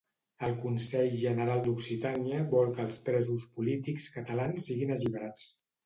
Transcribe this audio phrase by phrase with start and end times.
[0.45, 5.51] El Consell General d'Occitània vol que els presos polítics catalans siguin alliberats.